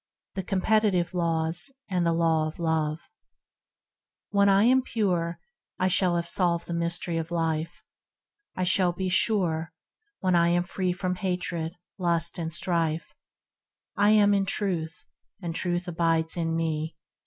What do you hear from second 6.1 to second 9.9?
have solved the mystery of life, I shall be sure